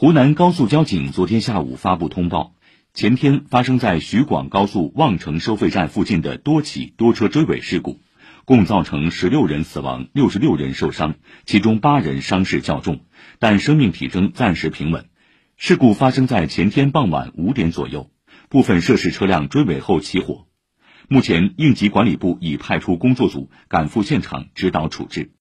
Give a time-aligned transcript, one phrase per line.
[0.00, 2.54] 湖南高速交警昨天下午发布通报
[2.94, 8.00] 前天发生在徐广高速望城收费站附近的多起多车追尾事故
[8.46, 13.00] 共造成十六人死亡六十六人受伤其中八人伤势较重
[13.38, 15.04] 但生命体征暂时平稳。
[15.58, 18.10] 事故发生在前天傍晚五点左右
[18.48, 20.46] 部分涉事车辆追尾后起火。
[21.10, 25.32] 目前应急管理部已派出工作组赶赴现场指导处置。